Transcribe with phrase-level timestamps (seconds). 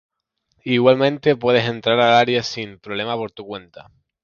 [0.65, 3.91] Igualmente puedes entrar al área sin problema por tu cuenta.